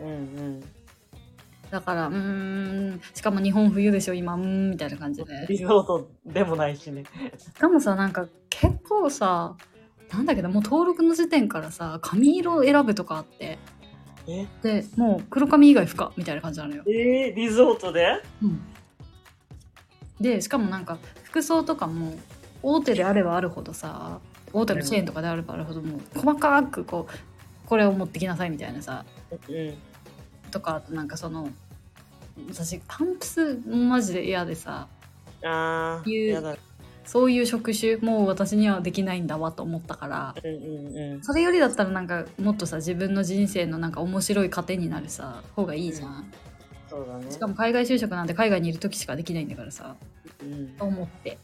[0.00, 0.64] うんうん。
[1.70, 5.46] だからうーんしかも日本冬でしょ今うーんみたいな感じで。
[5.48, 7.04] リゾートでもないしね。
[7.38, 9.56] しかもさなんか結構さ
[10.12, 13.58] なんだけどもう登録の時点からさ髪色選ぶとかあって。
[14.28, 14.46] え？
[14.62, 18.22] でもう黒髪以外不可みたいな感じなのよ、えー、リゾートで？
[18.40, 18.60] うん、
[20.20, 22.12] でしかもなんか服装とかも
[22.62, 24.20] 大手であればあるほどさ
[24.52, 29.04] 大手のチェーンとかであればあるほどもう細かくこうこれを持ってきなさいみたいなさ
[29.48, 29.74] うん。
[30.50, 31.48] とかなんかその
[32.48, 34.88] 私パンプスマジで嫌でさ
[35.44, 36.58] ああいう
[37.04, 41.22] そういう職種もう私にはできないんだわと思ったからうんうんうん。
[41.22, 46.32] それよりだったらなんかもっとさ自分の人生のなんか面白い糧になるさ方がいいじゃん、
[46.88, 47.30] そうだね。
[47.30, 49.96] しかも海外就職なんて海外にいる時しかできないんだからさ
[50.42, 50.68] うん。
[50.78, 51.38] と思って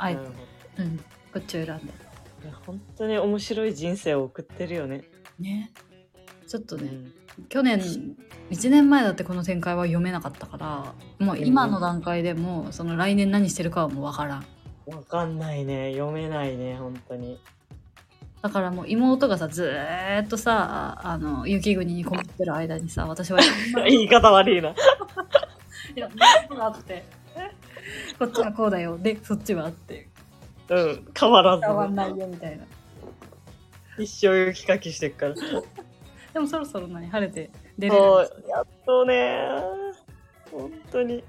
[0.00, 0.20] あえて
[0.78, 0.98] うん。
[1.32, 5.04] こっちを選んだどいや本当に面白い人生を送ってるよね。
[5.38, 5.70] ね。
[6.46, 6.90] ちょっとね、
[7.38, 7.44] うん。
[7.48, 7.78] 去年
[8.50, 10.94] 1年前だってこの展開は読めなかったから
[11.24, 14.46] もう今の段階でもうその来年何してるかはもう分からん。
[14.86, 15.92] わかんないね。
[15.92, 17.38] 読めないね本当に。
[18.42, 23.38] だからもう妹がさずーっとさあの雪国にこもってる間にさ私は
[23.86, 24.70] 言い方悪いな。
[25.94, 26.08] いや
[26.48, 27.04] こがあって
[28.18, 28.98] こっちはこうだよ。
[28.98, 30.08] でそっちはって。
[30.68, 31.64] うん変わらず。
[31.64, 32.64] 変わんないよみたいな。
[33.98, 35.34] 一生雪かきしてっから。
[36.32, 38.02] でもそろそろ何晴れて出れる
[38.48, 39.48] やっとね。
[40.50, 41.24] 本当に。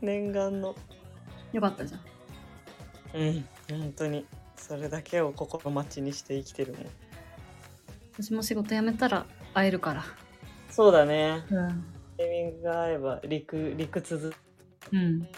[0.00, 0.74] 念願の。
[1.52, 2.00] よかったじゃん。
[3.14, 4.26] うん本当に。
[4.56, 6.86] それだけを心待ちにして生きてるもん。
[8.12, 10.04] 私も仕事辞めたら会えるから。
[10.70, 11.44] そうだね。
[11.50, 11.84] うん。
[12.16, 14.34] タイミングが合えば陸陸続
[14.92, 15.28] うん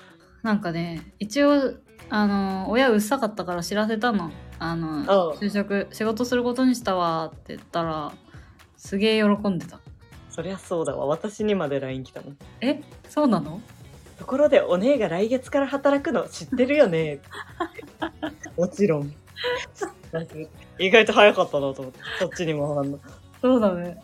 [0.47, 1.74] なんかね一応
[2.09, 4.30] あの親うっさかったから知らせたの。
[4.61, 5.07] あのうん
[5.40, 7.32] 就職仕事することにしたわ。
[7.34, 8.12] って言ったら
[8.76, 9.80] すげえ喜んでた。
[10.30, 11.07] そりゃそうだわ。
[11.07, 12.36] 私にまで LINE 来たもん。
[12.61, 12.80] え？
[13.09, 13.61] そうなの？
[14.20, 16.28] ところでお姉が来月から働くの？
[16.28, 17.18] 知ってるよね？
[18.57, 19.12] もちろん。
[20.78, 21.99] 意外と早かったなと思って。
[22.20, 23.01] そっちにもあんの
[23.42, 24.01] そうだね。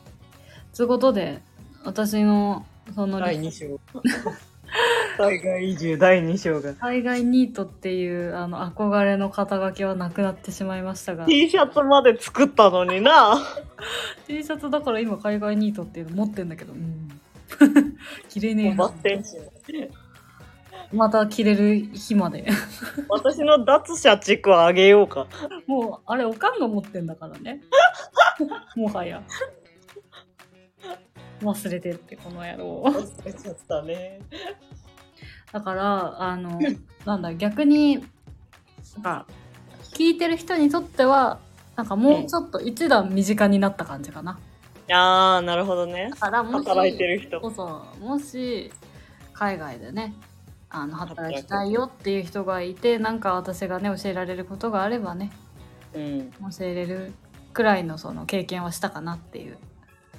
[0.72, 1.40] つうことで
[1.84, 2.66] 私の
[2.96, 3.78] その第2章
[5.18, 6.74] 海外移住第2章が。
[6.74, 11.26] 海外ニートっていうあの憧れの肩書きはなくなってしまいましたが。
[11.26, 13.38] T シャツまで作ったのにな。
[14.26, 16.72] T シャツだから今海外ニートっていうの持ってんだけど。
[16.72, 17.08] うん。
[18.28, 18.90] 着れねえな。
[20.92, 22.46] また着れる日まで。
[23.08, 25.26] 私の脱社畜はあげようか。
[25.66, 27.62] もうあれおかんが持ってんだからね。
[28.76, 29.22] もはや
[31.42, 32.82] 忘れてってこの野郎。
[32.86, 34.20] 忘れちゃったね。
[35.52, 36.58] だからあの
[37.04, 39.26] なんだ逆になんか
[39.94, 41.40] 聞いてる人にとっては
[41.76, 44.38] なんかもうちょっと一段身近になった感じかな、
[44.90, 46.08] あーなるほどね。
[46.10, 47.40] だからもし働いてる人。
[47.40, 48.72] そうそうもし
[49.32, 50.14] 海外でね
[50.70, 55.30] あの働きたいよっていう人がいてなんか私がね教えられることがあればね
[55.94, 56.30] うん。
[56.56, 57.12] 教えれる
[57.52, 59.58] くらいのその経験はしたかなっていう、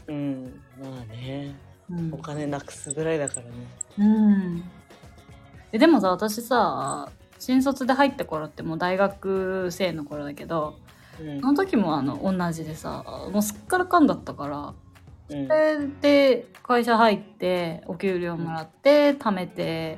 [0.07, 1.55] うんまあね
[1.89, 2.13] うん。
[2.13, 3.51] お金なくすぐらいだからね。
[3.97, 4.63] うん、
[5.71, 10.77] えでもさ私さ新卒で入った頃ってもう大学生の頃だけど
[11.19, 11.41] うん。
[11.41, 14.73] その時もあの同じでさもうすっからかんだったから
[15.37, 15.47] うん。
[15.47, 19.97] それで会社入ってお給料もらって貯めて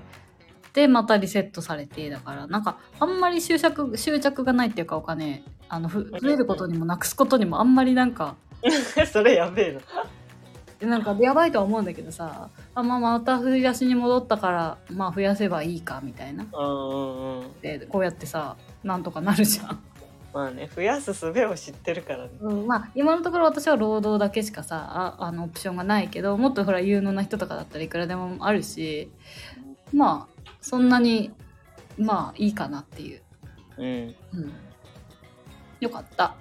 [0.74, 8.36] でまたリセットされてだからなんかあんまり執着執着がないっていうかお金あのふ増えることにもなくすことにもあんまりなんか
[9.12, 9.80] それやべえな
[10.86, 16.46] でなんかやばいとは思うんだけどさあ、まあ、また振り出しに戻ったからまあ増やせばいいかみたいな。
[16.54, 17.62] うんうんうん。
[17.62, 19.80] でこうやってさなんとかなるじゃん、
[20.32, 22.30] まあね増やす術を知ってるからね。
[22.40, 29.10] うん、まあ今のところ私は労働だけしかさああのオプションがないけどもっとほら有能な人とかだったらいくらでもあるし
[29.92, 31.32] まあそんなに
[31.98, 33.22] まあいいかなっていう、
[33.78, 33.86] うん。
[33.86, 34.54] うん、
[35.80, 36.36] よかった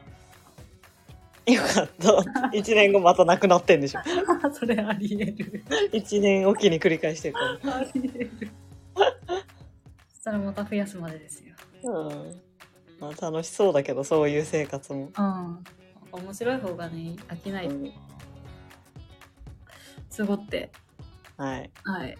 [1.47, 2.09] よかった。
[2.57, 4.01] 1年後またなくなってんでしょ。
[4.53, 5.65] それありえる。
[5.93, 8.31] 1年おきに繰り返してるかありえる。
[10.09, 11.55] そしたらまた増やすまでですよ。
[11.83, 12.41] らうん。
[12.99, 15.11] まあ楽しそうだけどそういう生活も。
[15.17, 15.65] うん。
[16.13, 17.67] 面白い方がね飽きない。
[17.67, 17.93] うん。
[20.09, 20.71] すごって。
[21.37, 21.71] はい。
[21.83, 22.17] はい。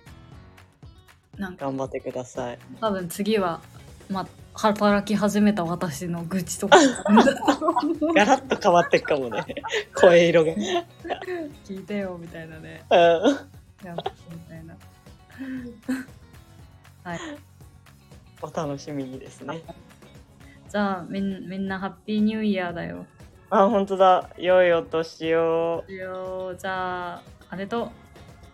[1.39, 1.65] なんか。
[1.65, 2.59] 頑張ってください。
[2.81, 3.63] 多分次は
[4.11, 6.79] まあ働き始めた私の愚痴とか。
[8.15, 9.45] ガラッと変わってくかもね。
[9.95, 10.53] 声色が。
[11.65, 12.85] 聞いてよみたいなね。
[12.91, 12.99] うん。
[13.87, 13.97] やっ
[14.31, 14.77] みたいな。
[17.11, 17.19] はい。
[18.41, 19.63] お楽しみにですね。
[20.69, 23.07] じゃあみんみんなハッピーニューイヤーだよ。
[23.51, 24.31] あ本当だ。
[24.39, 25.85] 良いお年を。
[25.89, 27.91] じゃああれと。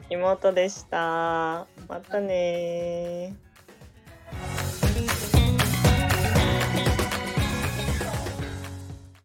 [0.08, 1.66] 妹でした。
[1.88, 5.39] またねー